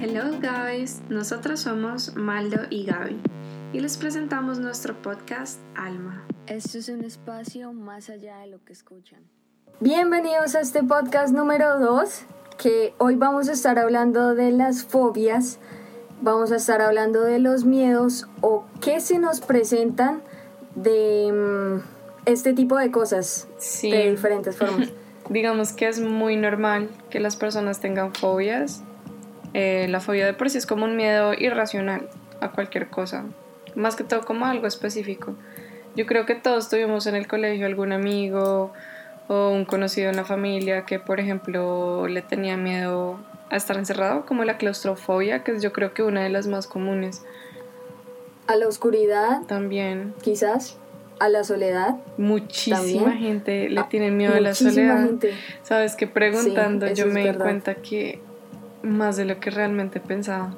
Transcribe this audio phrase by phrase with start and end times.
[0.00, 3.20] Hello guys, nosotros somos Maldo y Gaby
[3.72, 6.24] y les presentamos nuestro podcast Alma.
[6.46, 9.20] Esto es un espacio más allá de lo que escuchan.
[9.80, 12.24] Bienvenidos a este podcast número 2,
[12.56, 15.58] que hoy vamos a estar hablando de las fobias,
[16.22, 20.22] vamos a estar hablando de los miedos o qué se nos presentan
[20.76, 21.95] de mm,
[22.26, 23.90] este tipo de cosas Sí.
[23.90, 24.90] de diferentes formas.
[25.30, 28.82] Digamos que es muy normal que las personas tengan fobias.
[29.54, 32.08] Eh, la fobia de por sí es como un miedo irracional
[32.40, 33.24] a cualquier cosa,
[33.74, 35.34] más que todo como algo específico.
[35.96, 38.72] Yo creo que todos tuvimos en el colegio algún amigo
[39.28, 43.18] o un conocido en la familia que, por ejemplo, le tenía miedo
[43.50, 46.66] a estar encerrado, como la claustrofobia, que es yo creo que una de las más
[46.66, 47.22] comunes
[48.46, 50.12] A la oscuridad, también.
[50.22, 50.76] quizás,
[51.18, 51.96] a la soledad.
[52.18, 53.12] Muchísima También.
[53.18, 55.04] gente le Ah, tiene miedo a la soledad.
[55.06, 55.32] gente.
[55.62, 58.20] Sabes que preguntando Sí, yo me di cuenta que
[58.82, 60.54] más de lo que realmente pensaba.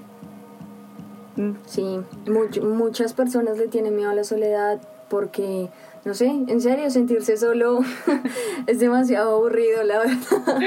[1.36, 5.68] Mm, Sí, much- muchas personas le tienen miedo a la soledad porque,
[6.04, 7.78] no sé, en serio, sentirse solo
[8.66, 10.16] es demasiado aburrido, la verdad.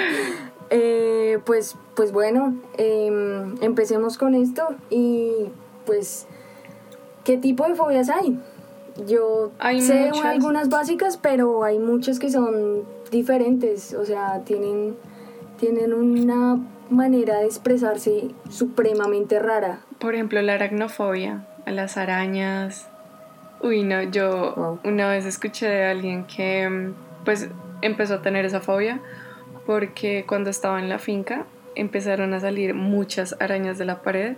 [0.73, 5.31] Eh, pues, pues bueno, em, empecemos con esto y
[5.86, 6.28] pues,
[7.25, 8.39] ¿qué tipo de fobias hay?
[9.08, 10.25] Yo Hay sé muchas.
[10.25, 14.95] algunas básicas, pero hay muchas que son diferentes, o sea, tienen,
[15.59, 19.80] tienen una manera de expresarse supremamente rara.
[20.00, 22.88] Por ejemplo, la aracnofobia, a las arañas.
[23.62, 24.80] Uy, no, yo Wow.
[24.84, 27.50] una vez escuché de alguien que mm, pues
[27.81, 29.00] empezó a tener esa fobia
[29.66, 34.36] porque cuando estaba en la finca empezaron a salir muchas arañas de la pared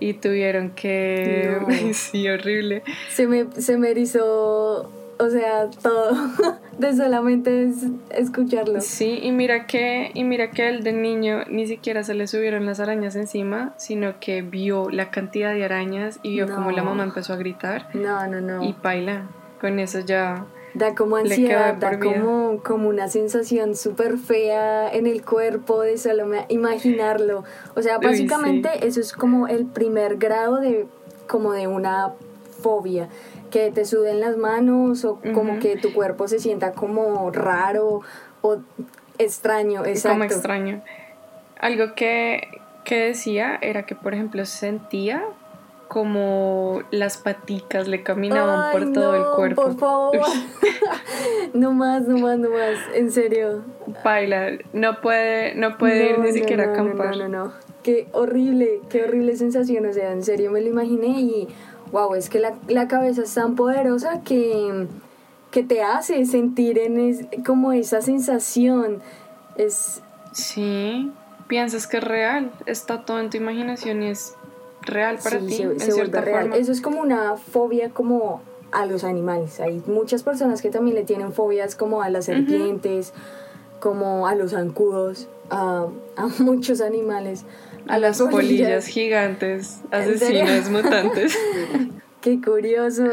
[0.00, 1.58] y tuvieron que...
[1.60, 1.66] No.
[1.94, 2.82] sí, horrible.
[3.10, 6.12] se me, se me erizó, o sea, todo,
[6.78, 8.80] de solamente es- escucharlo.
[8.80, 12.66] Sí, y mira que, y mira que el de niño ni siquiera se le subieron
[12.66, 16.90] las arañas encima, sino que vio la cantidad de arañas y vio como la No.
[16.90, 18.62] mamá empezó a gritar No, no, no.
[18.62, 19.22] y paila.
[19.60, 20.46] Con eso ya.
[20.78, 26.26] Da como ansiedad, da como, como una sensación súper fea en el cuerpo de solo
[26.48, 27.44] imaginarlo.
[27.74, 28.86] O sea, Uy, básicamente sí.
[28.86, 30.86] eso es como el primer grado de,
[31.26, 32.12] como de una
[32.62, 33.08] fobia.
[33.50, 38.02] Que te suden las manos o como que tu cuerpo se sienta como raro
[38.42, 38.58] o
[39.16, 40.10] extraño, exacto.
[40.10, 40.82] Como extraño.
[41.58, 42.46] Algo que,
[42.84, 45.24] que decía era que, por ejemplo, sentía
[45.88, 49.62] como las paticas le caminaban Ay, por todo el cuerpo.
[49.62, 50.18] Por favor.
[51.54, 52.76] no más, no más, no más.
[52.94, 53.62] En serio.
[54.02, 57.16] Paila, no puede, no puede ir ni no, siquiera a acampar.
[57.16, 57.52] No, no, no.
[57.82, 59.86] Qué horrible, qué horrible sensación.
[59.86, 61.48] O sea, en serio me lo imaginé y
[61.90, 64.86] wow, es que la, la cabeza es tan poderosa que,
[65.50, 69.00] que te hace sentir en es- como esa sensación.
[69.56, 71.10] Es, Sí,
[71.48, 74.34] piensas que es real, está todo en tu imaginación y es
[74.82, 76.40] real para sí, ti, se, se vuelve real.
[76.42, 76.56] forma.
[76.56, 79.60] Eso es como una fobia como a los animales.
[79.60, 83.12] Hay muchas personas que también le tienen fobias como a las serpientes,
[83.80, 87.44] como a los zancudos, a, a muchos animales.
[87.86, 90.42] A las polillas gigantes, ¿En serio?
[90.44, 91.38] asesinas, mutantes.
[92.20, 93.04] Qué curioso.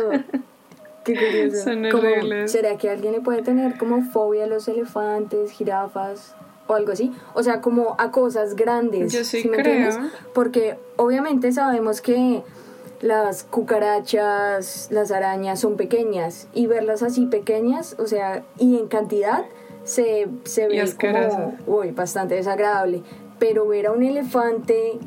[1.06, 1.64] Qué curioso.
[1.64, 2.52] Son horribles.
[2.52, 6.36] ¿Será que alguien le puede tener como fobia a los elefantes, jirafas
[6.68, 7.12] o algo así?
[7.34, 9.14] O sea, como a cosas grandes.
[9.14, 9.56] Yo sí creo.
[9.56, 10.00] entiendes?
[10.34, 12.44] Porque obviamente sabemos que
[13.02, 19.46] las cucarachas, las arañas son pequeñas y verlas así pequeñas, o sea, y en cantidad
[19.84, 23.04] se, se ve como uy, bastante desagradable.
[23.38, 25.00] Pero ver a un elefante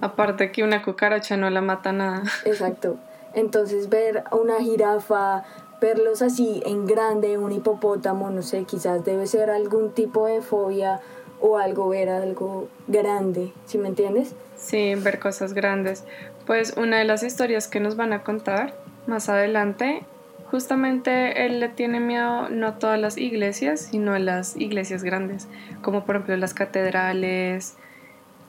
[0.00, 2.22] Aparte que una cucaracha no la mata nada.
[2.44, 2.96] Exacto.
[3.34, 5.44] Entonces ver a una jirafa,
[5.80, 11.00] verlos así en grande, un hipopótamo, no sé, quizás debe ser algún tipo de fobia
[11.40, 14.34] o algo ver algo grande, ¿sí me entiendes?
[14.56, 16.04] Sí, ver cosas grandes.
[16.46, 18.74] Pues una de las historias que nos van a contar
[19.06, 20.02] más adelante,
[20.50, 25.48] justamente él le tiene miedo no a todas las iglesias, sino a las iglesias grandes,
[25.82, 27.76] como por ejemplo las catedrales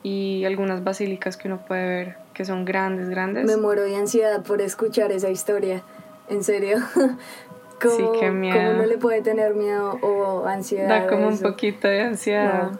[0.04, 3.46] y algunas basílicas que uno puede ver que son grandes, grandes.
[3.46, 5.84] Me muero de ansiedad por escuchar esa historia,
[6.32, 6.78] en serio.
[7.82, 8.58] ¿Cómo, Sí, qué miedo.
[8.58, 10.88] ¿Cómo no le puede tener miedo o ansiedad?
[10.88, 12.72] Da como un poquito de ansiedad.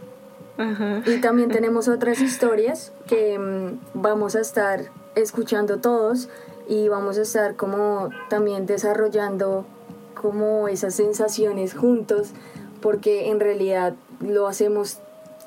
[0.58, 1.02] Ajá.
[1.06, 6.30] Y también tenemos otras historias que mm, vamos a estar escuchando todos
[6.68, 9.66] y vamos a estar como también desarrollando
[10.14, 12.32] como esas sensaciones juntos
[12.80, 15.00] porque en realidad lo hacemos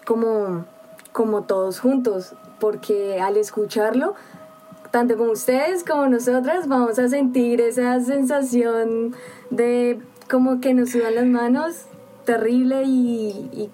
[0.05, 0.67] como,
[1.12, 4.15] como todos juntos porque al escucharlo
[4.94, 9.12] tanto como ustedes como nosotras vamos a sentir esa sensación
[9.50, 9.99] de
[10.31, 11.87] como que nos sudan las manos,
[12.25, 13.70] terrible y, y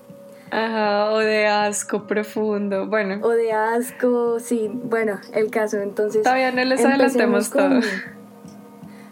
[0.51, 3.19] Ajá, o de asco profundo, bueno.
[3.21, 6.23] o de asco, sí, bueno, el caso, entonces...
[6.23, 7.81] Todavía no les adelantemos todo.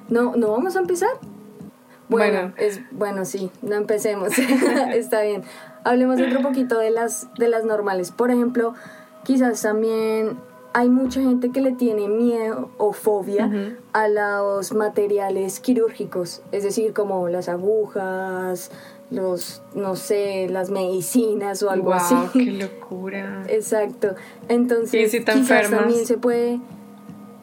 [0.09, 1.11] No, no vamos a empezar.
[2.09, 2.55] Bueno, Bueno.
[2.57, 4.33] es bueno, sí, no empecemos.
[4.95, 5.43] Está bien.
[5.85, 8.13] Hablemos otro poquito de las de las normales.
[8.13, 8.73] Por ejemplo,
[9.25, 10.39] quizás también
[10.79, 13.51] hay mucha gente que le tiene miedo o fobia
[13.93, 18.71] a los materiales quirúrgicos, es decir, como las agujas,
[19.11, 22.17] los no sé, las medicinas o algo Guau, así.
[22.45, 23.45] qué locura.
[23.49, 24.15] Exacto.
[24.49, 25.81] Entonces, Sí, si te quizás enfermas.
[25.81, 26.61] también se puede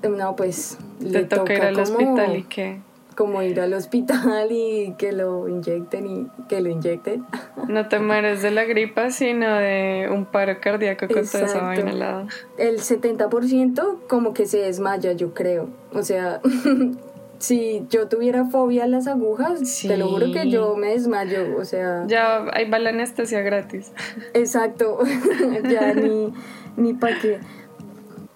[0.09, 2.79] no, pues Te le toca ir al como- hospital y qué.
[3.15, 7.25] Como ir al hospital y que lo inyecten y que lo inyecten.
[7.67, 11.65] No te mueres de la gripa, sino de un paro cardíaco con toda esa Exacto.
[11.65, 12.27] vaina al lado.
[12.57, 15.69] El 70% como que se desmaya, yo creo.
[15.93, 16.41] O sea,
[17.39, 21.57] si yo tuviera fobia a las agujas, te lo juro que yo me desmayo.
[21.57, 23.91] O sea, Ya ahí va la anestesia gratis.
[24.33, 24.99] exacto.
[25.69, 26.33] ya ni,
[26.75, 27.39] ni para qué.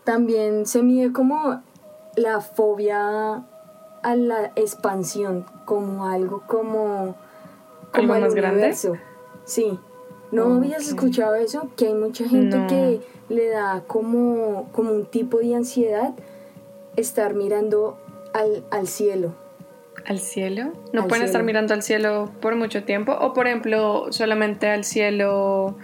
[0.04, 1.62] También se mide como
[2.16, 3.44] la fobia
[4.04, 7.16] a la expansión, como algo como,
[7.94, 8.58] como ¿Algo el más grande?
[8.60, 8.94] universo.
[9.46, 9.80] Sí.
[10.32, 11.70] ¿No habías escuchado eso?
[11.76, 12.68] Que hay mucha gente No.
[12.68, 16.14] que le da como, como un tipo de ansiedad
[16.96, 17.98] estar mirando
[18.34, 19.34] al, al cielo.
[20.06, 20.72] ¿Al cielo?
[20.94, 23.12] ¿No Al pueden estar mirando al cielo por mucho tiempo?
[23.20, 25.76] O por ejemplo, solamente al cielo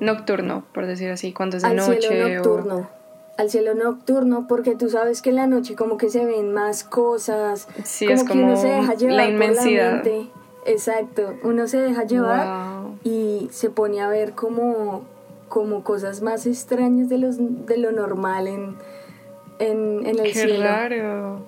[0.00, 2.00] nocturno, por decir así, cuando es de al noche.
[2.00, 2.90] cielo o- nocturno.
[3.38, 6.84] Al cielo nocturno, porque tú sabes que en la noche como que se ven más
[6.84, 7.66] cosas.
[7.82, 9.92] Sí, como es que uno como se deja llevar la por inmensidad.
[9.94, 10.26] mente.
[10.66, 12.98] Exacto, uno se deja llevar Wow.
[13.04, 15.02] y se pone a ver como,
[15.48, 18.76] como cosas más extrañas de, los, de lo normal en,
[19.58, 20.62] en, en el Qué cielo.
[20.64, 21.40] raro.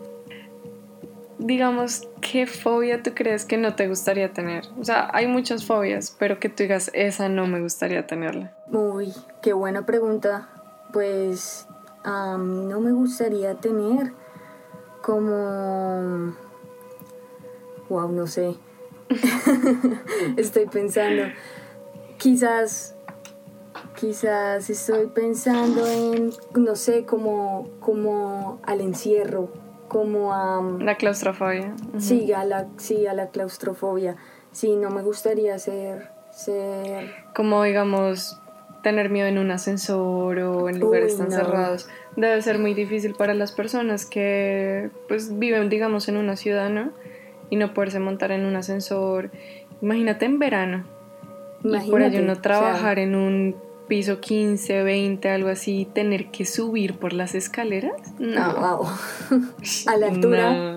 [1.38, 4.64] Digamos, ¿qué fobia tú crees que no te gustaría tener?
[4.80, 8.52] O sea, hay muchas fobias, pero que tú digas, esa no me gustaría tenerla.
[8.72, 10.48] Uy, qué buena pregunta.
[10.92, 11.66] Pues
[12.04, 14.12] a mí no me gustaría tener
[15.02, 16.34] como...
[17.88, 18.54] Wow, no sé.
[20.36, 21.24] estoy pensando.
[22.18, 22.94] Quizás,
[23.96, 29.50] quizás estoy pensando en, no sé, como, como al encierro,
[29.88, 30.62] como a...
[30.80, 31.74] La claustrofobia.
[31.98, 34.16] Sí, a la, sí, a la claustrofobia.
[34.52, 38.40] Sí, no me gustaría ser, ser Como, digamos,
[38.84, 41.36] tener miedo en un ascensor o en lugares Uy, tan no.
[41.36, 41.88] cerrados.
[42.14, 46.92] Debe ser muy difícil para las personas que, pues, viven, digamos, en una ciudad, ¿no?
[47.50, 49.30] Y no poderse montar en un ascensor.
[49.82, 50.84] Imagínate en verano.
[51.60, 53.56] y por Imagínate, ello o no sea, trabajar en un
[53.88, 57.92] piso 15, 20, algo así, tener que subir por las escaleras.
[58.18, 58.54] No.
[58.54, 58.88] Wow.
[59.86, 60.52] a la altura.
[60.52, 60.73] No.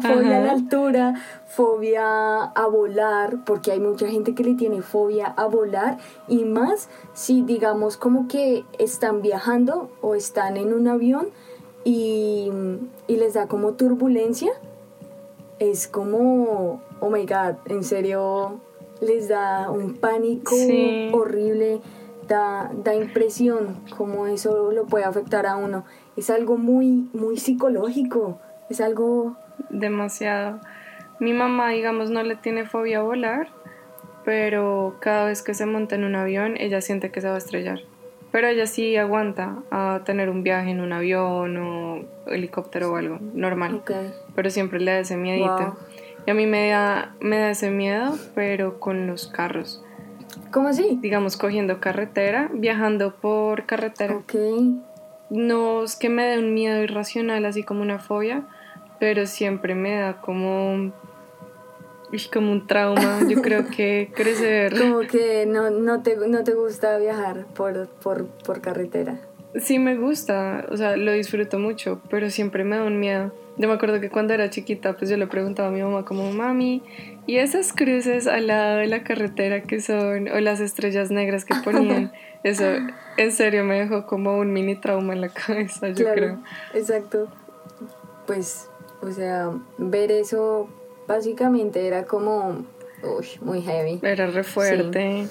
[0.00, 1.14] Fobia a la altura,
[1.46, 5.98] fobia a volar, porque hay mucha gente que le tiene fobia a volar
[6.28, 11.28] y más si digamos como que están viajando o están en un avión
[11.84, 12.50] y,
[13.06, 14.52] y les da como turbulencia,
[15.58, 18.60] es como, oh my god, en serio,
[19.00, 21.10] les da un pánico Sí.
[21.12, 21.80] horrible,
[22.28, 25.84] da, da impresión como eso lo puede afectar a uno.
[26.16, 28.38] Es algo muy, muy psicológico,
[28.70, 29.36] es algo...
[29.70, 30.60] Demasiado.
[31.18, 33.48] Mi mamá, digamos, no le tiene fobia a volar,
[34.24, 37.38] pero cada vez que se monta en un avión, ella siente que se va a
[37.38, 37.80] estrellar.
[38.32, 43.18] Pero ella sí aguanta a tener un viaje en un avión o helicóptero o algo
[43.34, 43.76] normal.
[43.76, 43.92] Ok.
[44.34, 45.54] Pero siempre le da ese miedito.
[45.54, 45.74] Wow.
[46.26, 49.84] Y a mí me da, me da ese miedo, pero con los carros.
[50.50, 50.98] ¿Cómo así?
[51.00, 54.16] Digamos, cogiendo carretera, viajando por carretera.
[54.16, 54.34] Ok.
[55.30, 58.44] No es que me dé un miedo irracional, así como una fobia,
[59.02, 60.92] pero siempre me da como,
[62.32, 63.18] como un trauma.
[63.28, 64.78] Yo creo que crecer.
[64.78, 69.18] Como que no, no, te, no te gusta viajar por, por, por carretera.
[69.56, 73.32] Sí me gusta, o sea, lo disfruto mucho, pero siempre me da un miedo.
[73.56, 76.30] Yo me acuerdo que cuando era chiquita, pues yo le preguntaba a mi mamá como,
[76.30, 76.84] mami,
[77.26, 81.56] ¿y esas cruces al lado de la carretera que son, o las estrellas negras que
[81.56, 82.12] ponían?
[82.44, 82.66] Eso,
[83.16, 86.38] en serio, me dejó como un mini trauma en la cabeza, yo claro, creo.
[86.72, 87.26] exacto.
[88.28, 88.68] Pues,
[89.02, 90.68] o sea, ver eso
[91.06, 92.64] básicamente era como,
[93.02, 94.00] uy, muy heavy.
[94.02, 95.26] Era re fuerte.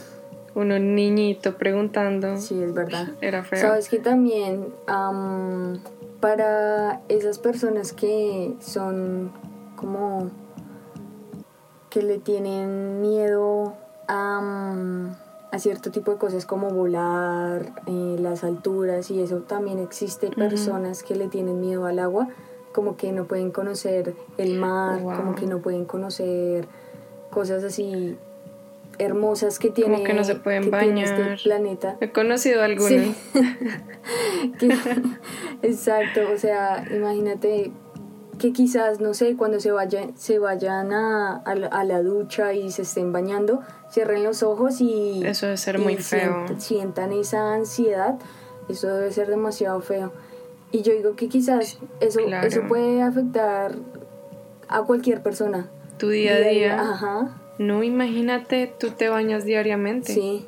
[0.54, 2.38] Uno niñito preguntando.
[2.38, 3.08] Sí, es verdad.
[3.22, 3.62] Era feo.
[3.62, 5.80] Sabes que también am,
[6.20, 9.32] para esas personas que son
[9.78, 10.30] como
[11.90, 13.76] que le tienen miedo
[14.08, 14.76] a,
[15.52, 21.04] a cierto tipo de cosas como volar, eh, las alturas y eso, también existe personas
[21.04, 22.28] que le tienen miedo al agua,
[22.74, 25.16] como que no pueden conocer el mar, Wow.
[25.16, 26.68] como que no pueden conocer
[27.30, 28.18] cosas así
[29.00, 31.32] hermosas que tiene, Como que no se pueden tiene bañar.
[31.34, 31.98] este planeta.
[32.02, 32.92] He conocido algunos.
[34.60, 34.70] Sí.
[35.62, 37.72] Exacto, o sea, imagínate
[38.40, 42.54] que quizás, no sé, cuando se, vaya, se vayan a, a la, a la ducha
[42.54, 43.62] y se estén bañando,
[43.92, 45.22] cierren los ojos y...
[45.26, 46.48] Eso debe ser muy feo.
[46.48, 48.18] sientan- sientan esa ansiedad,
[48.68, 50.12] eso debe ser demasiado feo.
[50.72, 52.48] Y yo digo que quizás eso, claro.
[52.48, 53.76] eso puede afectar
[54.70, 55.70] a cualquier persona.
[55.98, 56.80] Tu día a día.
[56.80, 60.14] Ajá, No, imagínate, tú te bañas diariamente.
[60.14, 60.46] sí.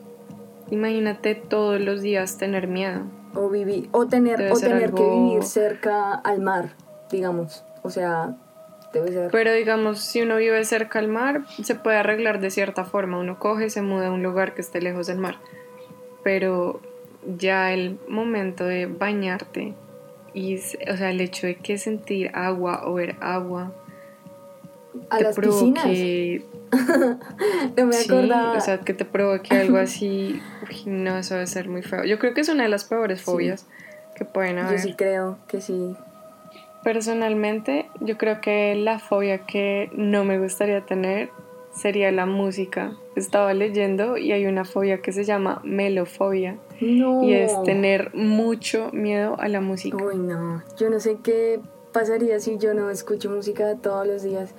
[0.72, 3.02] Imagínate todos los días tener miedo.
[3.36, 6.70] O vivir, o tener, Debe o tener que vivir cerca al mar,
[7.12, 7.64] digamos.
[7.84, 8.36] O sea,
[8.94, 9.30] debe ser.
[9.30, 13.20] Pero digamos, si uno vive cerca al mar, se puede arreglar de cierta forma.
[13.20, 15.36] Uno coge y se muda a un lugar que esté lejos del mar.
[16.24, 16.80] Pero
[17.38, 19.76] ya el momento de bañarte
[20.34, 23.72] y, o sea, el hecho de que sentir agua o ver agua
[25.10, 25.84] a te las piscinas.
[25.84, 26.46] provoque
[27.78, 28.58] No me Sí, acordaba.
[28.58, 30.42] o sea, que te provoque algo así.
[30.70, 32.04] Uy, no, eso debe ser muy feo.
[32.04, 33.26] Yo creo que es una de las peores Sí.
[33.26, 33.66] fobias
[34.16, 34.80] que pueden Yo haber.
[34.80, 35.96] sí creo que sí.
[36.84, 41.30] Personalmente, yo creo que la fobia que no me gustaría tener
[41.74, 42.94] sería la música.
[43.16, 47.24] Estaba leyendo y hay una fobia que se llama melofobia No.
[47.24, 49.98] y es tener mucho miedo a la música.
[49.98, 50.64] Uy, no.
[50.78, 51.60] Yo no sé qué
[51.92, 54.54] pasaría si yo no escucho música todos los días.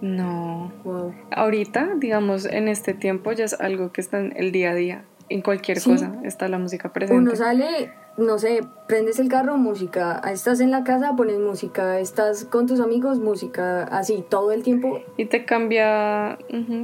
[0.00, 0.72] No.
[0.84, 1.14] Wow.
[1.30, 5.04] Ahorita, digamos, en este tiempo ya es algo que está en el día a día.
[5.30, 5.90] En cualquier Sí.
[5.90, 7.22] cosa está la música presente.
[7.22, 10.20] Uno sale, no sé, prendes el carro, música.
[10.30, 11.98] Estás en la casa, pones música.
[11.98, 13.82] Estás con tus amigos, música.
[13.84, 15.00] Así, todo el tiempo.
[15.16, 16.38] Y te cambia,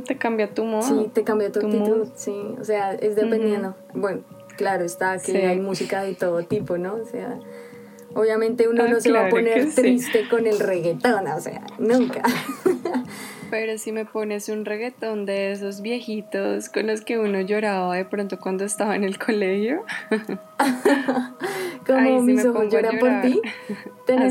[0.07, 0.83] te cambia tu modo.
[0.83, 1.97] Sí, te cambia tu tu actitud.
[1.99, 2.09] mood.
[2.17, 3.77] Sí, o sea, es dependiendo.
[3.95, 4.23] Bueno,
[4.57, 5.37] claro, está que Sí.
[5.37, 6.95] hay música de todo tipo, ¿no?
[6.95, 7.39] O sea,
[8.15, 9.77] obviamente uno Ah, no se va a poner sí.
[9.77, 12.23] triste con el reggaetón, o sea, nunca.
[13.51, 18.05] Pero si me pones un reggaetón de esos viejitos con los que uno lloraba de
[18.05, 19.85] pronto cuando estaba en el colegio.
[21.87, 23.41] Como Ay, mis ojos lloran por ti.
[24.13, 24.29] Ah,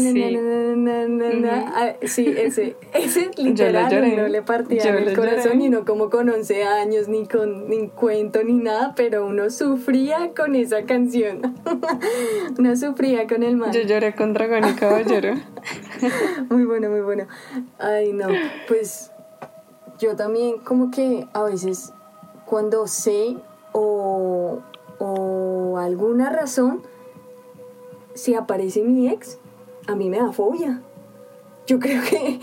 [2.03, 5.65] Sí, ese, ese literal no le partía Yo el corazón lloré.
[5.65, 10.31] y no como con 11 años, ni con ni cuento ni nada, pero uno sufría
[10.35, 11.55] con esa canción.
[12.57, 13.71] uno sufría con el man.
[13.71, 15.35] Yo lloré con Dragón y Caballero.
[16.49, 17.27] Muy bueno, muy bueno.
[17.77, 18.27] Ay, no,
[18.67, 19.11] pues
[19.99, 21.93] yo también como que a veces
[22.45, 23.37] cuando sé
[23.71, 24.59] o,
[24.97, 26.81] o alguna razón,
[28.19, 29.39] si aparece mi ex,
[29.87, 30.81] a mí me da fobia.
[31.65, 32.39] Yo creo que...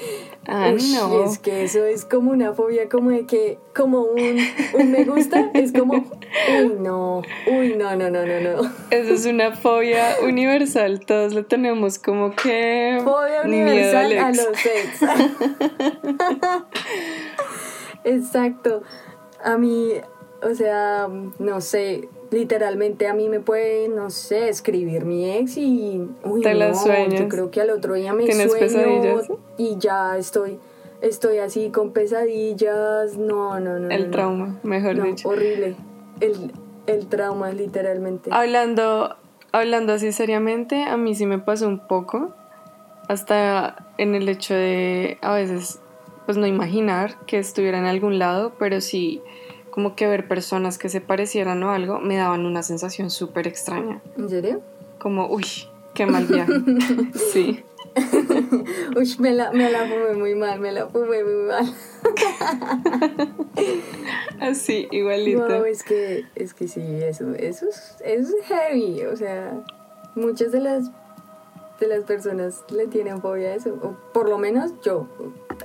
[0.48, 1.24] Ah, Ush, no.
[1.24, 4.38] Es que eso es como una fobia, como de que, como un,
[4.74, 8.72] un me gusta, es como, uy, no, uy, no, no, no, no, no.
[8.90, 11.00] Esa es una fobia universal.
[11.04, 13.00] Todos lo tenemos como que.
[13.02, 14.36] Fobia miedo universal al a ex.
[14.36, 15.00] los ex.
[18.04, 18.82] Exacto.
[19.42, 19.94] A mí,
[20.42, 26.06] o sea, no sé, literalmente a mí me puede, no sé, escribir mi ex y
[26.24, 27.20] uy, Te la no, sueñas.
[27.20, 29.28] yo creo que al otro día me ¿Tienes sueño pesadillas?
[29.58, 30.58] y ya estoy
[31.02, 33.16] estoy así con pesadillas.
[33.16, 33.90] No, no, no.
[33.90, 34.10] El no, no.
[34.12, 35.28] trauma, mejor No, dicho.
[35.28, 35.76] horrible.
[36.20, 36.52] El,
[36.86, 38.30] el trauma, literalmente.
[38.32, 39.14] Hablando,
[39.52, 42.34] hablando así seriamente, a mí sí me pasó un poco.
[43.08, 45.80] Hasta en el hecho de a veces,
[46.24, 49.22] pues no imaginar que estuviera en algún lado, pero sí
[49.76, 54.00] como que ver personas que se parecieran o algo me daban una sensación súper extraña.
[54.16, 54.62] ¿En serio?
[54.98, 55.44] Como, uy,
[55.92, 56.50] qué mal viaje.
[57.32, 57.62] sí.
[58.96, 61.74] Uy, me la, me la fumé muy mal, me la fumé muy mal.
[64.40, 65.46] Así, igualito.
[65.46, 69.04] No, es que, es que sí, eso, eso es, eso es heavy.
[69.04, 69.62] O sea,
[70.14, 70.90] muchas de las
[71.80, 73.74] de las personas le tienen fobia a eso.
[73.82, 75.06] O por lo menos yo.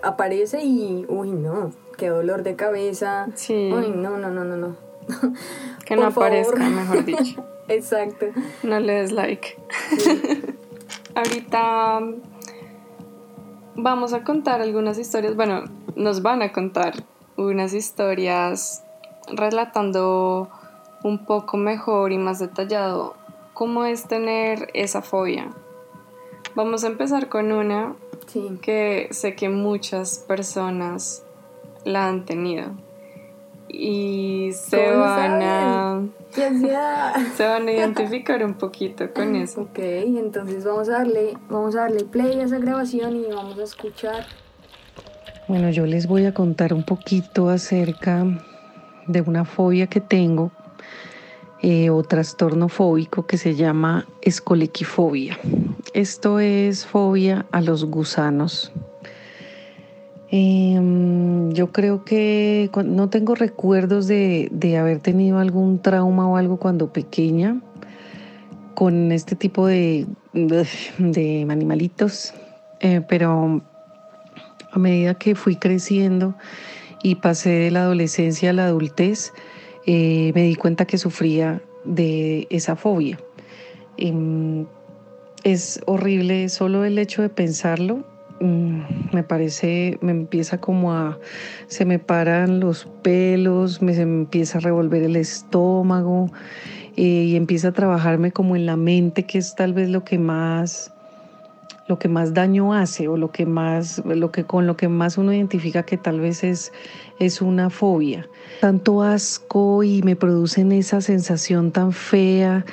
[0.03, 3.27] Aparece y, uy, no, qué dolor de cabeza.
[3.35, 3.71] Sí.
[3.71, 4.75] Uy, no, no, no, no, no.
[5.85, 6.29] que no favor.
[6.29, 7.45] aparezca, mejor dicho.
[7.67, 8.25] Exacto.
[8.63, 9.55] No le des like.
[11.15, 11.99] Ahorita
[13.75, 15.35] vamos a contar algunas historias.
[15.35, 15.65] Bueno,
[15.95, 17.03] nos van a contar
[17.37, 18.83] unas historias
[19.31, 20.49] relatando
[21.03, 23.13] un poco mejor y más detallado
[23.53, 25.51] cómo es tener esa fobia.
[26.55, 27.93] Vamos a empezar con una
[28.25, 28.57] Sí.
[28.61, 31.23] que sé que muchas personas
[31.85, 32.71] la han tenido
[33.73, 36.01] y se ¿Cómo van a
[36.33, 37.13] ¡Qué ansiedad!
[37.35, 39.61] se van a identificar un poquito con eso.
[39.61, 43.63] Ok, entonces vamos a darle, vamos a darle play a esa grabación y vamos a
[43.63, 44.25] escuchar.
[45.47, 48.25] Bueno, yo les voy a contar un poquito acerca
[49.07, 50.51] de una fobia que tengo
[51.61, 55.37] eh, o trastorno fóbico que se llama escolequifobia.
[55.93, 58.71] Esto es fobia a los gusanos.
[60.33, 66.57] Em, yo creo que no tengo recuerdos de, de, haber tenido algún trauma o algo
[66.57, 67.59] cuando pequeña
[68.73, 70.07] con este tipo de,
[70.97, 72.33] de animalitos,
[72.79, 73.61] eh, pero
[74.71, 76.35] a medida que fui creciendo
[77.03, 79.33] y pasé de la adolescencia a la adultez,
[79.85, 83.19] eh, me di cuenta que sufría de esa fobia.
[83.97, 84.65] Em,
[85.43, 88.05] es horrible solo el hecho de pensarlo.
[88.41, 88.81] Mm,
[89.13, 91.19] me parece, me empieza como a,
[91.67, 96.31] se me paran los pelos, me, se empieza a revolver el estómago
[96.97, 100.17] eh, y empieza a trabajarme como en la mente, que es tal vez lo que
[100.17, 100.91] más
[101.87, 105.17] lo que más daño hace o lo que más, lo que, con lo que más
[105.17, 106.71] uno identifica que tal vez es,
[107.19, 108.29] es una fobia.
[108.61, 112.63] Tanto asco y me producen esa sensación tan fea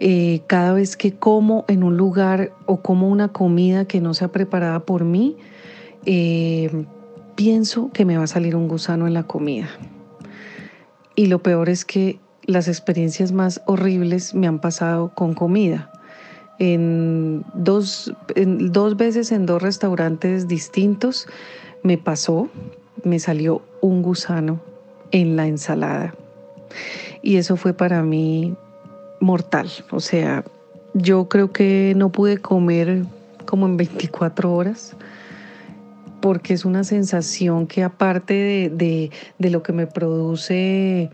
[0.00, 4.28] eh, cada vez que como en un lugar o como una comida que no sea
[4.28, 5.36] preparada por mí,
[6.04, 6.84] eh,
[7.34, 9.68] pienso que me va a salir un gusano en la comida.
[11.14, 15.90] Y lo peor es que las experiencias más horribles me han pasado con comida
[16.58, 21.26] en dos, dos veces en dos restaurantes distintos
[21.82, 22.48] me pasó,
[23.04, 24.60] me salió un gusano
[25.10, 26.14] en la ensalada.
[27.22, 28.56] Y eso fue para mí
[29.20, 29.70] mortal.
[29.90, 30.44] O sea,
[30.94, 33.04] yo creo que no pude comer
[33.44, 34.96] como en 24 horas
[36.20, 41.10] porque es una sensación que aparte de, de lo que me produce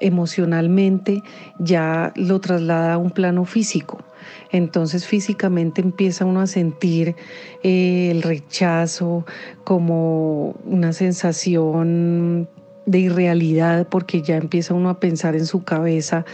[0.00, 1.22] emocionalmente,
[1.58, 3.98] ya lo traslada a un plano físico.
[4.50, 7.14] Entonces físicamente empieza uno a sentir
[7.62, 9.24] eh, el rechazo
[9.64, 12.48] como una sensación
[12.90, 16.24] de irrealidad porque ya empieza uno a pensar en su cabeza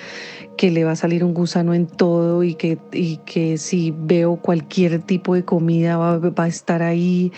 [0.56, 4.36] que le va a salir un gusano en todo y que, y que si veo
[4.36, 7.30] cualquier tipo de comida va, a estar ahí.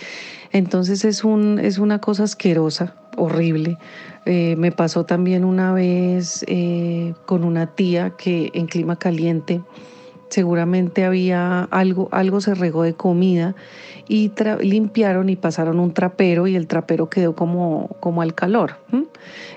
[0.52, 3.76] Entonces es, un, es una cosa asquerosa, horrible.
[4.24, 9.62] Eh, me pasó también una vez eh, con una tía que en clima caliente
[10.28, 13.54] seguramente había algo, algo se regó de comida
[14.08, 18.76] y limpiaron y pasaron un trapero y el trapero quedó como, como al calor.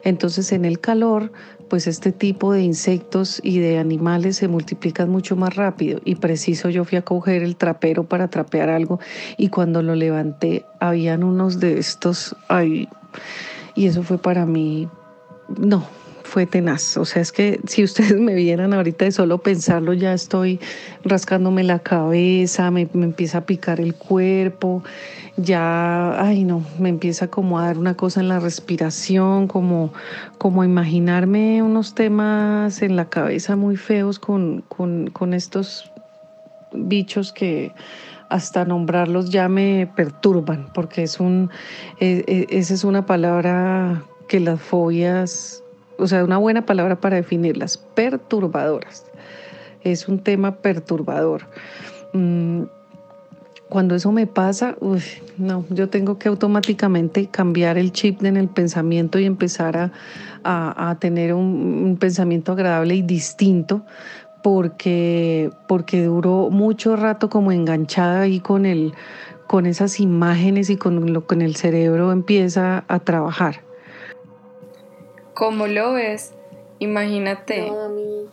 [0.04, 1.32] Entonces en el calor,
[1.70, 6.70] pues este tipo de insectos y de animales se multiplican mucho más rápido y preciso
[6.70, 9.00] yo fui a coger el trapero para trapear algo
[9.38, 12.90] y cuando lo levanté habían unos de estos ahí
[13.74, 14.90] y eso fue para mí,
[15.58, 15.86] no,
[16.32, 16.96] fue tenaz.
[16.96, 20.62] O sea, es que si ustedes me vieran ahorita de solo pensarlo, ya estoy
[21.04, 24.82] rascándome la cabeza, me, empieza a picar el cuerpo,
[25.36, 29.92] ya, ay no, me empieza como a dar una cosa en la respiración, como,
[30.38, 35.92] como imaginarme unos temas en la cabeza muy feos con, con estos
[36.72, 37.74] bichos que
[38.30, 41.50] hasta nombrarlos ya me perturban, porque es un,
[42.00, 45.62] e, e, esa es una palabra que las fobias
[45.98, 49.06] o sea, una buena palabra para definirlas, perturbadoras.
[49.84, 51.44] Es un tema perturbador.
[52.14, 52.64] Mm,
[53.72, 54.76] cuando eso me pasa,
[55.38, 59.92] no, yo tengo que automáticamente cambiar el chip en el pensamiento y empezar
[60.44, 63.86] a, tener un, pensamiento agradable y distinto,
[64.44, 68.94] porque, porque duró mucho rato como enganchada ahí con, el,
[69.48, 73.62] con esas imágenes y con lo que en el cerebro empieza a trabajar.
[75.42, 76.36] ¿Cómo lo ves?
[76.78, 77.72] Imagínate,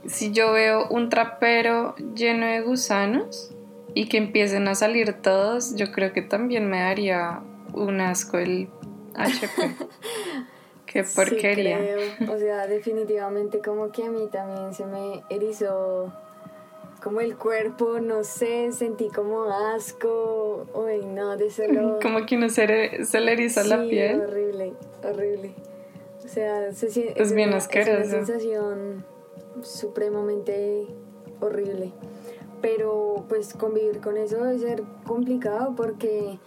[0.04, 3.50] si yo veo un trapero lleno de gusanos
[3.94, 7.40] y que empiecen a salir todos, yo creo que también me daría
[7.72, 8.68] un asco el
[9.14, 9.74] HP.
[10.84, 11.78] Qué porquería.
[12.30, 16.12] O sea, definitivamente como que a mí también se me erizó
[17.02, 21.98] como el cuerpo, no sé, sentí como asco, uy, no, de solo...
[22.02, 24.20] Como que no se, le eriza la piel.
[24.20, 25.54] horrible, horrible.
[26.28, 29.02] O sea, se, es, bien una, sensación
[29.62, 30.86] supremamente
[31.40, 31.92] horrible.
[32.60, 36.38] Pero pues convivir con eso debe ser complicado porque,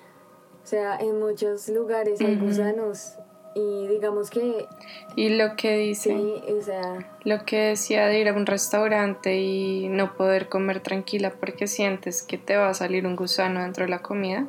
[0.63, 3.15] o sea, en muchos lugares hay gusanos
[3.55, 4.67] y digamos que...
[5.15, 6.13] Y lo que dice...
[6.13, 7.17] o sea...
[7.23, 12.21] Lo que decía de ir a un restaurante y no poder comer tranquila porque sientes
[12.21, 14.45] que te va a salir un gusano dentro de la comida.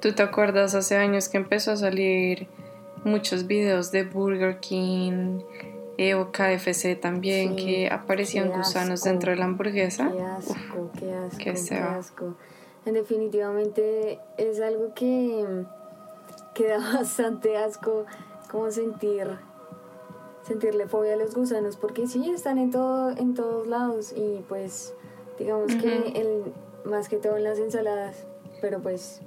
[0.00, 2.46] ¿Tú te acuerdas hace años que empezó a salir
[3.04, 5.40] muchos videos de Burger King
[5.96, 10.10] eh, o KFC también que aparecían gusanos dentro de la hamburguesa.
[10.12, 12.34] Qué asco, qué asco, qué, asco.
[12.84, 15.44] Definitivamente es algo que,
[16.54, 18.06] que da bastante asco
[18.50, 19.26] como sentir
[20.42, 24.94] sentirle fobia a los gusanos porque sí están en todo en todos lados y pues
[25.38, 26.54] digamos que el
[26.86, 28.26] más que todo en las ensaladas
[28.62, 29.20] pero pues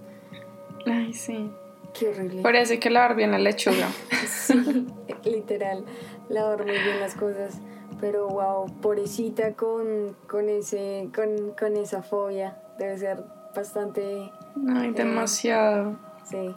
[0.88, 1.52] ay sí
[1.98, 2.42] Qué horrible.
[2.42, 3.88] Parece que lavar bien la lechuga.
[4.28, 4.88] Sí,
[5.26, 5.86] literal,
[6.30, 7.60] lavar muy bien las cosas.
[8.00, 12.58] Pero wow, pobrecita con, con, ese, con, con esa fobia.
[12.80, 13.24] Debe ser
[13.56, 14.32] bastante...
[14.68, 15.98] Ay, demasiado.
[16.24, 16.54] Sí.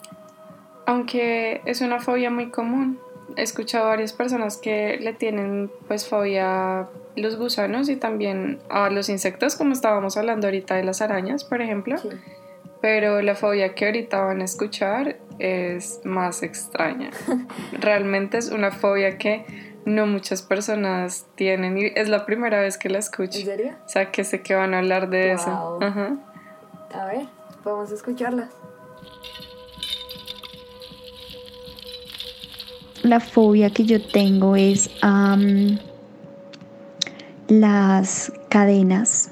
[0.87, 2.99] Aunque es una fobia muy común.
[3.37, 8.61] He escuchado a varias personas que le tienen pues fobia a los gusanos y también
[8.71, 11.99] a los insectos, como estábamos hablando ahorita de las arañas, por ejemplo.
[11.99, 12.09] sí.
[12.81, 17.11] Pero la fobia que ahorita van a escuchar es más extraña.
[17.73, 19.45] Realmente es una fobia que
[19.85, 23.39] no muchas personas tienen y es la primera vez que la escucho.
[23.39, 23.73] ¿En serio?
[23.85, 25.79] O sea, que sé que van a hablar de eso.
[25.81, 26.17] Ajá.
[26.95, 27.27] A ver,
[27.65, 28.49] vamos a escucharla.
[33.03, 35.79] La fobia que yo tengo es am,
[37.49, 39.31] las cadenas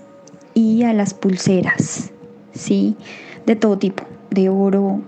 [0.52, 2.10] y a las pulseras,
[2.52, 2.96] ¿sí?
[3.46, 5.00] De todo tipo, de oro,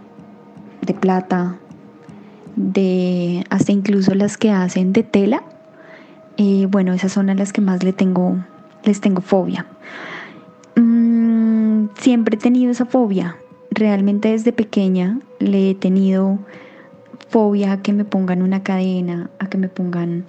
[0.87, 1.57] de plata,
[2.57, 5.43] de hasta incluso las que hacen de tela.
[6.37, 8.37] Eh, bueno, esas son a las que más le tengo,
[8.85, 9.67] les tengo fobia.
[10.77, 13.37] Mm, siempre he tenido esa fobia.
[13.71, 16.39] Realmente desde pequeña le he tenido
[17.29, 20.25] fobia a que me pongan una cadena, a que me pongan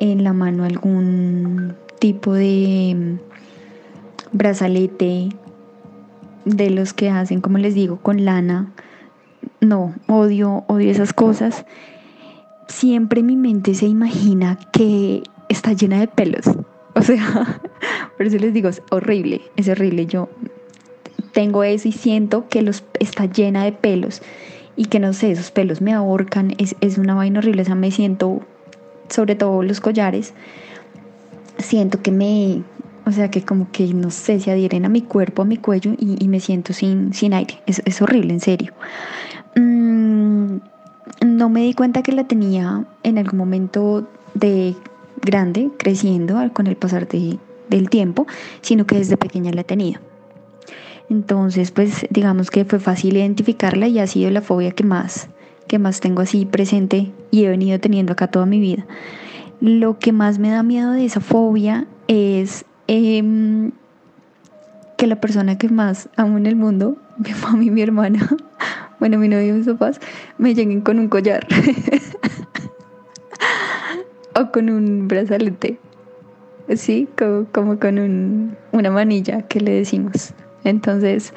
[0.00, 5.30] en la mano algún tipo de mm, brazalete
[6.44, 8.72] de los que hacen, como les digo, con lana.
[9.60, 11.64] No, odio, odio esas cosas.
[12.68, 16.44] Siempre mi mente se imagina que está llena de pelos.
[16.94, 17.60] O sea,
[18.16, 20.06] por eso les digo, es horrible, es horrible.
[20.06, 20.28] Yo
[21.32, 24.22] tengo eso y siento que los está llena de pelos
[24.78, 27.74] y que no sé, esos pelos me ahorcan, es, es una vaina horrible, o sea,
[27.74, 28.40] me siento,
[29.08, 30.34] sobre todo los collares,
[31.58, 32.62] siento que me,
[33.04, 35.94] o sea, que como que, no sé, se adhieren a mi cuerpo, a mi cuello
[35.98, 38.72] y, y me siento sin, sin aire, es, es horrible, en serio.
[39.58, 40.58] Mm,
[41.26, 44.76] no me di cuenta que la tenía en algún momento de
[45.20, 48.26] grande, creciendo con el pasar de- del tiempo,
[48.60, 50.00] sino que desde pequeña la tenido.
[51.10, 55.28] Entonces, pues digamos que fue fácil identificarla y ha sido la fobia que más,
[55.66, 58.86] que más tengo así presente y he venido teniendo acá toda mi vida.
[59.60, 63.72] Lo que más me da miedo de esa fobia es em,
[64.96, 68.28] que la persona que más amo en el mundo, mi mamá y mi hermana,
[69.00, 70.00] bueno, mi novio y mis papás,
[70.38, 71.46] me lleguen con un collar
[74.34, 75.78] o con un brazalete.
[76.76, 80.34] Sí, como, como con un- una manilla que le decimos.
[80.64, 81.32] Entonces,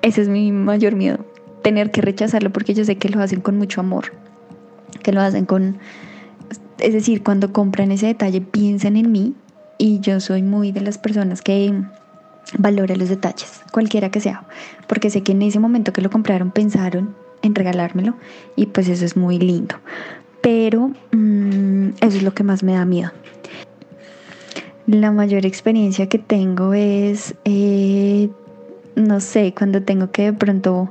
[0.00, 1.18] ese es mi mayor miedo,
[1.62, 4.12] tener que rechazarlo porque yo sé que lo hacen con mucho amor,
[5.02, 5.78] que lo hacen con...
[6.78, 9.34] Es decir, cuando compran ese detalle piensan en mí
[9.78, 11.66] y yo soy muy de las personas que
[12.58, 14.44] valora los detalles, cualquiera que sea,
[14.86, 18.14] porque sé que en ese momento que lo compraron pensaron en regalármelo
[18.56, 19.76] y pues eso es muy lindo.
[20.40, 23.12] Pero mm, eso es lo que más me da miedo.
[24.86, 28.28] La mayor experiencia que tengo es, eh,
[28.96, 30.90] no sé, cuando tengo que de pronto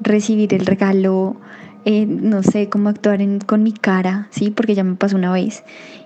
[0.00, 1.36] recibir el regalo,
[1.84, 4.50] eh, no sé cómo actuar con mi cara, ¿sí?
[4.50, 5.64] Porque ya me pasó una vez.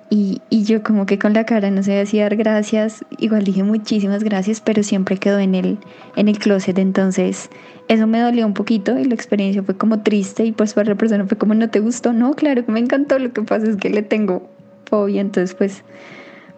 [0.09, 3.64] Y, y yo como que con la cara no sé así dar gracias, igual dije
[3.64, 5.79] muchísimas gracias, pero siempre quedó en el,
[6.14, 7.51] en el closet, entonces
[7.88, 10.95] eso me dolió un poquito y la experiencia fue como triste y pues para la
[10.95, 13.77] persona fue como no te gustó, no, claro que me encantó, lo que pasa es
[13.77, 14.49] que le tengo
[14.88, 15.83] fobia, entonces pues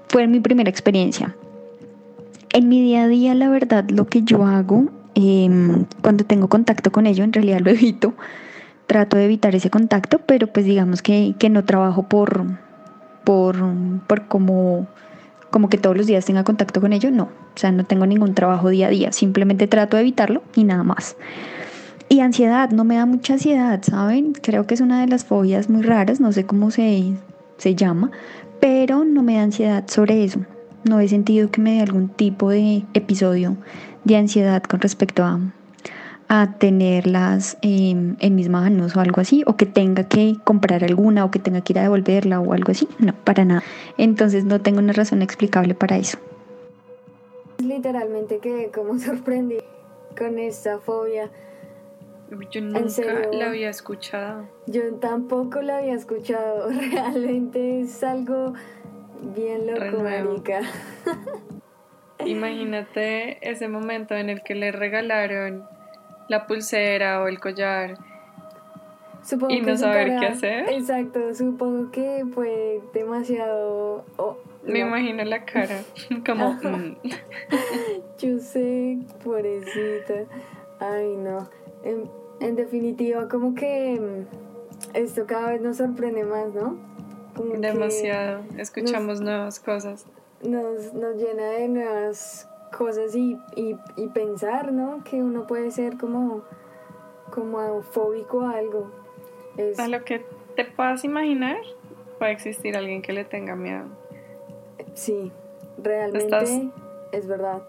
[0.09, 1.35] fue mi primera experiencia.
[2.53, 6.91] En mi día a día, la verdad, lo que yo hago em, cuando tengo contacto
[6.91, 8.15] con ello, en realidad lo evito,
[8.87, 12.47] trato de evitar ese contacto, pero pues digamos que, que no trabajo por,
[13.29, 13.57] por,
[14.07, 14.87] por como,
[15.51, 18.33] como que todos los días tenga contacto con ello, no, o sea, no tengo ningún
[18.33, 21.15] trabajo día a día, simplemente trato de evitarlo y nada más.
[22.09, 24.33] Y ansiedad, no me da mucha ansiedad, ¿saben?
[24.33, 27.19] Creo que es una de las fobias muy raras, no sé cómo se,
[27.59, 28.13] se llama,
[28.61, 30.41] pero no me da ansiedad sobre eso.
[30.85, 33.59] No he sentido que me dé algún tipo de episodio
[34.05, 35.39] de ansiedad con respecto a,
[36.29, 41.25] a tenerlas em, en mis manos o algo así, o que tenga que comprar alguna
[41.25, 42.87] o que tenga que ir a devolverla o algo así.
[42.99, 43.63] No, para nada.
[43.97, 46.19] Entonces no tengo una razón explicable para eso.
[47.59, 49.63] Literalmente quedé como sorprendida
[50.17, 51.31] con esta fobia.
[52.51, 53.31] Yo nunca serio?
[53.33, 54.45] la había escuchado.
[54.67, 56.69] Yo tampoco la había escuchado.
[56.93, 58.53] Realmente es algo
[59.35, 60.61] bien loco, marica.
[62.27, 65.65] Imagínate ese momento en el que le regalaron
[66.29, 67.97] la pulsera o el collar.
[69.23, 70.69] Supongo Y no que saber qué hacer.
[70.71, 74.05] Exacto, supongo que fue demasiado.
[74.17, 74.87] oh, Me no.
[74.89, 75.83] imagino la cara,
[76.27, 76.53] como...
[76.55, 76.97] mm.
[78.19, 80.15] Yo sé, pobrecita.
[80.81, 81.49] Ay, no.
[81.85, 82.05] Em,
[82.41, 86.79] En definitiva, como que mm, esto cada vez nos sorprende más, ¿no?
[87.35, 88.43] Como Demasiado.
[88.57, 90.07] Escuchamos nuevas cosas.
[90.43, 95.03] Nos, nos llena de nuevas cosas y, y, y pensar, ¿no?
[95.05, 96.43] Que uno puede ser como,
[97.33, 98.91] como fóbico a algo.
[99.57, 100.25] Es, A lo que
[100.57, 101.59] te puedas imaginar,
[102.19, 103.85] puede existir alguien que le tenga miedo.
[104.95, 105.31] sí,
[105.83, 106.63] realmente Estás-
[107.13, 107.63] es verdad.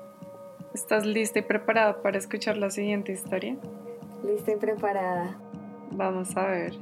[0.73, 3.57] ¿Estás lista y preparada para escuchar la siguiente historia?
[4.23, 5.35] Lista y preparada.
[5.91, 6.73] Vamos a ver.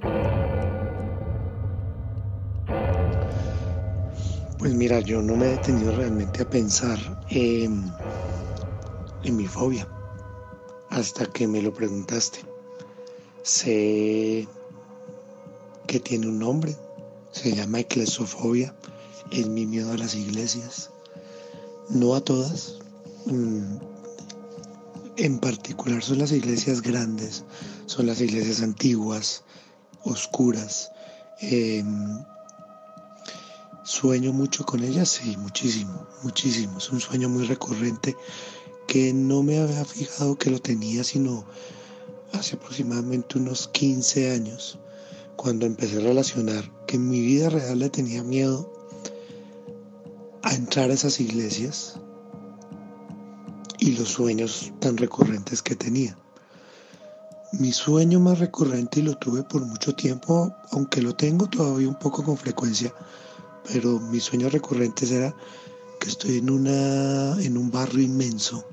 [4.59, 6.97] Pues mira, yo no me he detenido realmente a pensar
[7.29, 7.83] en,
[9.27, 9.87] en mi fobia
[10.89, 12.39] hasta que me lo preguntaste.
[13.43, 14.47] Sé
[15.85, 16.75] que tiene un nombre,
[17.31, 18.73] se llama eclesofobia,
[19.31, 20.91] es mi miedo a las iglesias,
[21.89, 22.79] no a todas.
[23.25, 23.77] mm,
[25.17, 27.43] En particular son las iglesias grandes,
[27.85, 29.43] son las iglesias antiguas,
[30.03, 30.91] oscuras.
[31.41, 32.23] em,
[33.83, 36.77] Sueño mucho con ellas, sí, muchísimo, muchísimo.
[36.77, 38.17] Es un sueño muy recurrente
[38.87, 41.45] que no me había fijado que lo tenía sino
[42.33, 44.79] hace aproximadamente unos 15 años,
[45.35, 48.71] cuando empecé a relacionar que en mi vida real le tenía miedo
[50.41, 51.99] a entrar a esas iglesias
[53.79, 56.17] y los sueños tan recurrentes que tenía.
[57.53, 61.97] Mi sueño más recurrente y lo tuve por mucho tiempo, aunque lo tengo todavía un
[61.97, 62.93] poco con frecuencia,
[63.71, 65.33] pero mi sueño recurrente era
[65.99, 68.65] que estoy en, una, en un barrio inmenso,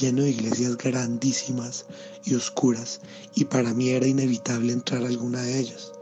[0.00, 1.84] lleno de iglesias grandísimas
[2.24, 3.00] y oscuras,
[3.34, 5.92] y para mí era inevitable entrar a alguna de ellas.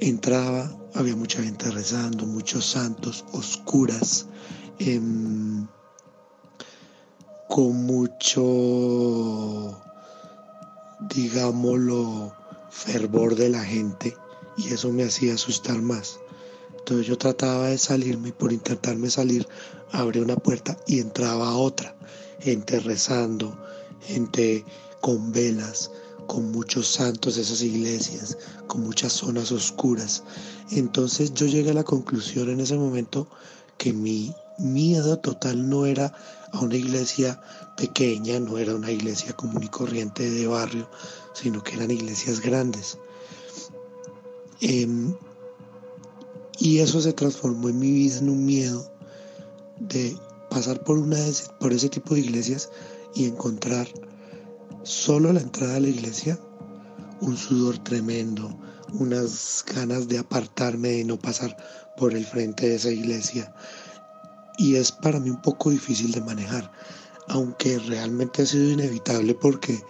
[0.00, 4.26] Entraba, había mucha gente rezando, muchos santos, oscuras,
[4.78, 5.66] em,
[7.48, 8.42] con mucho,
[11.14, 12.34] digámoslo,
[12.70, 14.16] fervor de la gente,
[14.56, 16.18] y eso me hacía asustar más.
[16.78, 19.48] Entonces yo trataba de salirme y por intentarme salir
[19.92, 21.94] abría una puerta y entraba a otra.
[22.40, 23.56] Gente rezando,
[24.00, 24.64] gente
[25.00, 25.90] con velas,
[26.26, 30.22] con muchos santos de esas iglesias, con muchas zonas oscuras.
[30.70, 33.28] Entonces yo llegué a la conclusión en ese momento
[33.78, 36.14] que mi miedo total no era
[36.52, 37.40] a una iglesia
[37.76, 40.88] pequeña, no era una iglesia común y corriente de barrio,
[41.34, 42.98] sino que eran iglesias grandes.
[44.60, 45.14] Em,
[46.58, 48.90] y eso se transformó en mi vida en un miedo
[49.80, 50.16] de
[50.54, 52.70] pasar por, una de ese, por ese tipo de iglesias
[53.16, 53.88] y encontrar
[54.84, 56.38] solo a la entrada de la iglesia
[57.20, 58.56] un sudor tremendo,
[58.92, 61.56] unas ganas de apartarme, de no pasar
[61.96, 63.52] por el frente de esa iglesia.
[64.56, 66.70] Y es para mí un poco difícil de manejar,
[67.26, 69.82] aunque realmente ha sido inevitable porque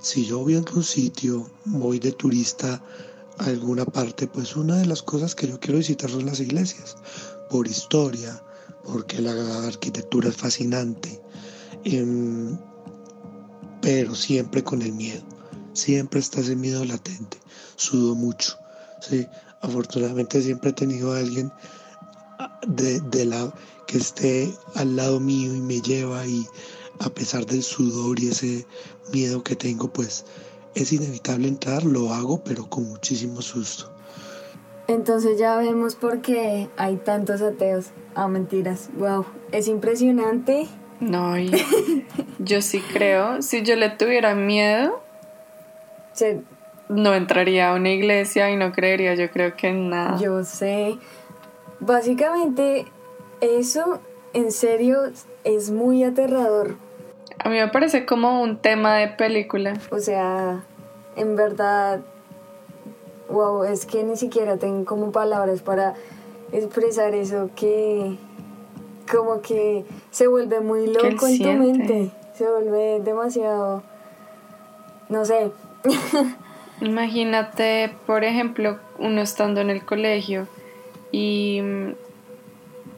[0.00, 2.82] si yo voy a algún sitio, voy de turista
[3.38, 6.96] a alguna parte, pues una de las cosas que yo quiero visitar son las iglesias,
[7.48, 8.42] por historia,
[8.84, 11.20] porque la arquitectura es fascinante,
[11.84, 12.58] em,
[13.80, 15.22] pero siempre con el miedo,
[15.72, 17.38] siempre está ese miedo latente,
[17.76, 18.58] sudo mucho,
[19.00, 19.26] ¿sí?
[19.60, 21.52] afortunadamente siempre he tenido a alguien
[22.66, 23.52] de, de la,
[23.86, 26.46] que esté al lado mío y me lleva y
[27.00, 28.66] a pesar del sudor y ese
[29.12, 30.24] miedo que tengo, pues
[30.74, 33.97] es inevitable entrar, lo hago, pero con muchísimo susto.
[34.88, 37.90] Entonces ya vemos por qué hay tantos ateos.
[38.14, 38.88] Ah, mentiras.
[38.96, 40.66] Wow, es impresionante.
[41.00, 41.34] No,
[42.40, 45.00] yo sí creo, si yo le tuviera miedo,
[46.12, 46.42] Se-
[46.88, 50.18] no entraría a una iglesia y no creería, yo creo que en nada.
[50.18, 50.98] Yo sé.
[51.80, 52.86] Básicamente,
[53.40, 54.00] eso
[54.32, 54.98] en serio
[55.44, 56.74] es muy aterrador.
[57.38, 59.74] A mí me parece como un tema de película.
[59.92, 60.64] O sea,
[61.14, 62.00] en verdad,
[63.28, 65.94] wow, es que ni siquiera tengo como palabras para
[66.52, 68.16] expresar eso que
[69.10, 72.10] como que se vuelve muy loco en tu mente.
[72.34, 73.82] Se vuelve demasiado,
[75.08, 75.50] no sé.
[76.80, 80.46] Imagínate, por ejemplo, uno estando en el colegio
[81.10, 81.94] y, mm,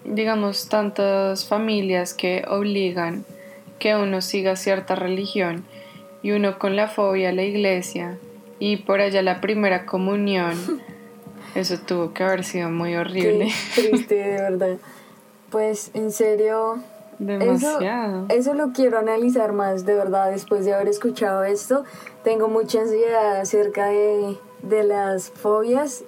[0.04, 3.24] digamos, tantas familias que obligan
[3.78, 5.64] que uno siga cierta religión
[6.22, 8.18] y uno con la fobia a la iglesia
[8.60, 10.54] y por allá la primera comunión.
[11.56, 13.48] Eso tuvo que haber sido muy horrible.
[13.74, 14.76] Qué triste, de verdad.
[15.50, 16.78] Pues en serio,
[17.18, 18.26] Demasiado.
[18.28, 21.84] Eso, eso lo quiero analizar más, de verdad, después de haber escuchado esto.
[22.24, 26.04] Tengo mucha ansiedad acerca de, de las fobias.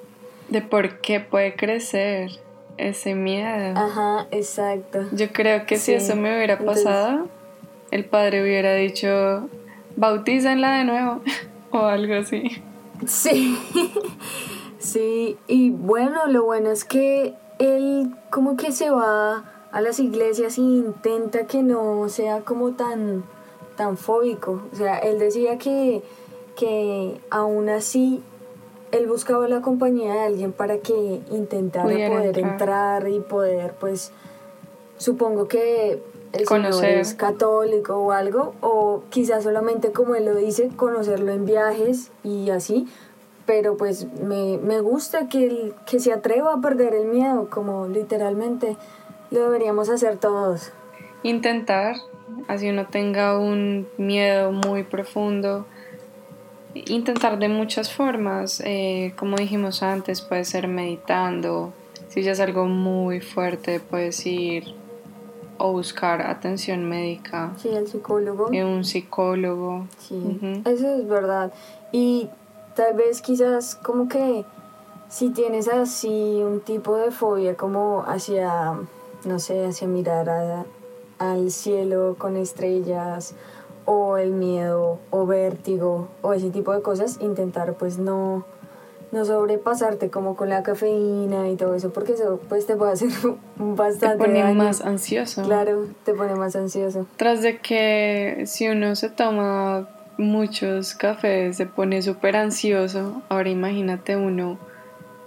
[0.49, 2.31] De por qué puede crecer
[2.79, 3.77] ese miedo.
[3.77, 5.05] Ajá, exacto.
[5.13, 7.29] Yo creo que si eso me hubiera entonces- pasado,
[7.91, 9.49] el padre hubiera dicho,
[9.97, 11.21] bautízanla de nuevo.
[11.73, 12.63] O algo así.
[13.07, 13.59] Sí,
[14.79, 20.59] sí, y bueno, lo bueno es que él como que se va a las iglesias
[20.59, 23.25] e intenta que no sea como tan,
[23.77, 24.63] tan fóbico.
[24.73, 26.03] O sea, él decía que,
[26.57, 28.23] que aún así
[28.93, 32.53] él buscaba la compañía de alguien para que intentara Pudiera poder entrar.
[32.53, 33.09] entrar.
[33.09, 34.13] y poder, pues,
[34.99, 36.03] supongo que
[36.33, 36.99] el señor Conocer.
[36.99, 42.51] es católico o algo, o quizás solamente como él lo dice, conocerlo en viajes y
[42.51, 42.89] así.
[43.45, 47.87] Pero pues me, me gusta que, él- que se atreva a perder el miedo, como
[47.89, 48.77] literalmente
[49.31, 50.71] lo deberíamos hacer todos.
[51.25, 51.97] Intentar,
[52.49, 55.67] así uno tenga un miedo muy profundo.
[56.75, 61.73] Intentar de muchas formas, eh, como dijimos antes, puede ser meditando.
[62.09, 64.75] Si ya es algo muy fuerte, puedes ir
[65.65, 68.49] o buscar atención médica Sí, el psicólogo.
[68.53, 69.87] en un psicólogo.
[69.99, 71.53] Sí, eso es verdad.
[71.93, 72.29] Y
[72.75, 74.45] tal vez quizás como que
[75.09, 78.75] si tienes así un tipo de fobia como hacia,
[79.25, 80.65] no sé, hacia mirar a-
[81.19, 83.35] al cielo con estrellas
[83.85, 88.45] o el miedo o vértigo o ese tipo de cosas, intentar pues no,
[89.13, 93.11] no sobrepasarte como con la cafeína y todo eso porque eso pues te puede hacer
[93.21, 94.55] Te bastante pone daño.
[94.55, 95.43] más ansioso.
[95.43, 97.07] Claro, te pone más ansioso.
[97.17, 104.17] Tras de que si uno se toma muchos cafés se pone súper ansioso, ahora imagínate
[104.17, 104.59] uno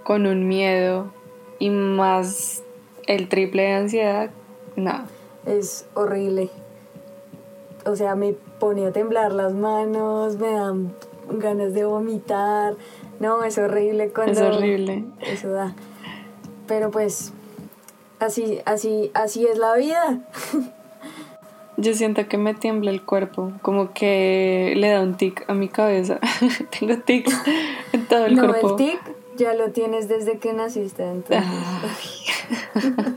[0.02, 1.12] con un miedo
[1.58, 2.62] y más
[3.06, 4.30] el triple de ansiedad,
[4.76, 5.04] no.
[5.46, 6.50] es horrible.
[7.84, 10.92] O sea, me pone a temblar las manos, me dan
[11.30, 12.74] ganas de vomitar.
[13.20, 15.04] No, es horrible cuando Es horrible.
[15.20, 15.74] eso da.
[16.66, 17.32] Pero pues
[18.18, 20.20] así así así es la vida.
[21.78, 25.68] Yo siento que me tiembla el cuerpo, como que le da un tic a mi
[25.68, 26.18] cabeza.
[26.78, 27.34] Tengo tics
[27.92, 28.70] en todo el no, cuerpo.
[28.70, 29.00] el tic
[29.36, 31.44] ya lo tienes desde que naciste, entonces.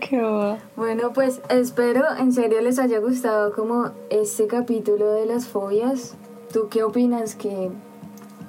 [0.00, 0.58] Qué boba.
[0.76, 6.16] Bueno, pues espero en serio les haya gustado como este capítulo de las fobias.
[6.52, 7.34] ¿Tú qué opinas?
[7.34, 7.70] ¿Qué,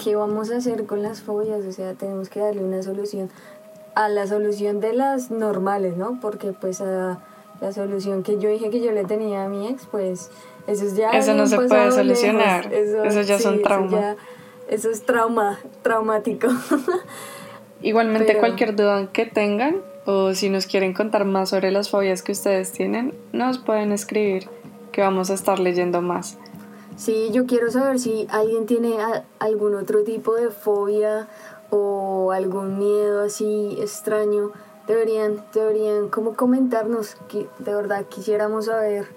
[0.03, 1.65] ¿Qué vamos a hacer con las fobias?
[1.65, 3.29] O sea, tenemos que darle una solución
[3.93, 6.19] a la solución de las normales, ¿no?
[6.21, 7.19] Porque pues a
[7.59, 10.31] la solución que yo dije que yo le tenía a mi ex, pues
[10.67, 11.11] eso es ya...
[11.11, 12.65] Eso no se puede solucionar.
[12.65, 13.05] lejos.
[13.05, 14.17] Eso ya son eso traumas.
[14.69, 16.47] Eso es trauma, traumático.
[17.81, 22.23] Igualmente Pero- cualquier duda que tengan o si nos quieren contar más sobre las fobias
[22.23, 24.49] que ustedes tienen, nos pueden escribir
[24.91, 26.37] que vamos a estar leyendo más.
[27.01, 28.95] Sí, yo quiero saber si alguien tiene
[29.39, 31.27] algún otro tipo de fobia
[31.71, 34.51] o algún miedo así extraño.
[34.85, 39.07] Deberían, deberían como comentarnos que de verdad quisiéramos saber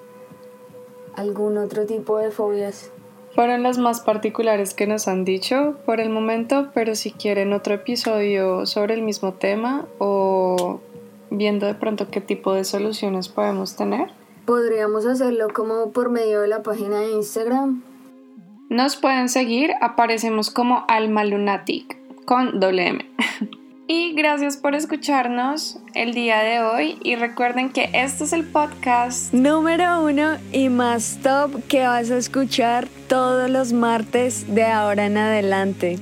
[1.15, 2.91] algún otro tipo de fobias.
[3.35, 7.75] Fueron las más particulares que nos han dicho por el momento, pero si quieren otro
[7.75, 10.81] episodio sobre el mismo tema o
[11.29, 14.09] viendo de pronto qué tipo de soluciones podemos tener,
[14.45, 17.83] Podríamos hacerlo como por medio de la página de Instagram.
[18.69, 23.07] Nos pueden seguir, aparecemos como Alma Lunatic con doble M.
[23.87, 29.35] Y gracias por escucharnos el día de hoy y recuerden que este es el podcast
[29.35, 35.19] Número uno y más top que vas a escuchar todos los martes de ahora en
[35.19, 35.99] adelante.